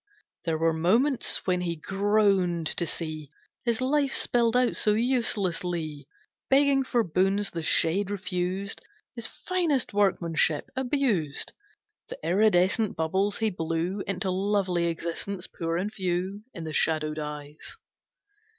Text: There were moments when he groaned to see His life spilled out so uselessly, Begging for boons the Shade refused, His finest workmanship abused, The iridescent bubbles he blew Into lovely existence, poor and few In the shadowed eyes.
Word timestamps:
There 0.45 0.57
were 0.57 0.73
moments 0.73 1.45
when 1.45 1.61
he 1.61 1.75
groaned 1.75 2.65
to 2.65 2.87
see 2.87 3.29
His 3.65 3.81
life 3.81 4.13
spilled 4.15 4.57
out 4.57 4.75
so 4.75 4.93
uselessly, 4.95 6.07
Begging 6.49 6.83
for 6.83 7.03
boons 7.03 7.51
the 7.51 7.61
Shade 7.61 8.09
refused, 8.09 8.81
His 9.13 9.27
finest 9.27 9.93
workmanship 9.93 10.71
abused, 10.75 11.53
The 12.09 12.17
iridescent 12.23 12.97
bubbles 12.97 13.37
he 13.37 13.51
blew 13.51 14.01
Into 14.07 14.31
lovely 14.31 14.87
existence, 14.87 15.45
poor 15.45 15.77
and 15.77 15.93
few 15.93 16.45
In 16.51 16.63
the 16.63 16.73
shadowed 16.73 17.19
eyes. 17.19 17.77